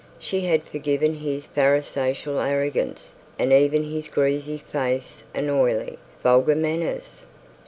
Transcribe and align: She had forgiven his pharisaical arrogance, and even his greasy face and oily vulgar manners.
She 0.17 0.41
had 0.47 0.63
forgiven 0.65 1.13
his 1.13 1.45
pharisaical 1.45 2.39
arrogance, 2.39 3.13
and 3.37 3.53
even 3.53 3.83
his 3.83 4.07
greasy 4.07 4.57
face 4.57 5.21
and 5.31 5.47
oily 5.47 5.99
vulgar 6.23 6.55
manners. 6.55 7.27